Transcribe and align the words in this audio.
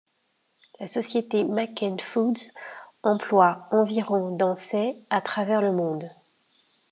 La 0.79 0.87
société 0.87 1.43
McCain 1.43 1.95
Foods 1.99 2.49
emploie 3.03 3.67
environ 3.69 4.35
dans 4.35 4.55
ses 4.55 4.97
à 5.11 5.21
travers 5.21 5.61
le 5.61 5.73
monde. 5.73 6.09